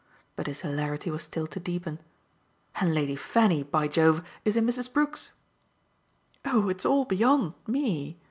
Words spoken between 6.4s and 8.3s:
"Oh it's all beyond ME!"